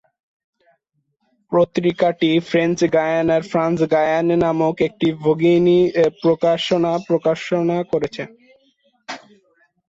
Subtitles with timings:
[1.51, 5.79] পত্রিকাটির French গায়ানায়, "France Guyane" নামক একটি ভগিনী
[6.21, 8.23] প্রকাশনা প্রকাশনা রয়েছে।